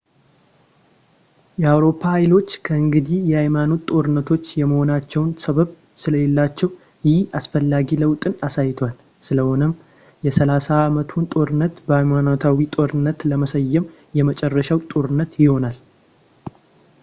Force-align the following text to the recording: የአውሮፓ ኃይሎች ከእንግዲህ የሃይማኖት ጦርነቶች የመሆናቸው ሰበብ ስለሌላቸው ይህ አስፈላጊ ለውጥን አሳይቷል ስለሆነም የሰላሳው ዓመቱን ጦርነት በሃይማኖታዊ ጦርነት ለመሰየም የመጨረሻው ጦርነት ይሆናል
የአውሮፓ 1.61 1.99
ኃይሎች 2.13 2.47
ከእንግዲህ 2.67 3.19
የሃይማኖት 3.31 3.81
ጦርነቶች 3.91 4.45
የመሆናቸው 4.61 5.23
ሰበብ 5.43 5.69
ስለሌላቸው 6.03 6.71
ይህ 7.09 7.19
አስፈላጊ 7.39 7.91
ለውጥን 8.03 8.35
አሳይቷል 8.47 8.95
ስለሆነም 9.27 9.77
የሰላሳው 10.29 10.79
ዓመቱን 10.89 11.29
ጦርነት 11.35 11.77
በሃይማኖታዊ 11.89 12.65
ጦርነት 12.77 13.21
ለመሰየም 13.33 13.87
የመጨረሻው 14.19 14.81
ጦርነት 14.95 15.33
ይሆናል 15.45 15.79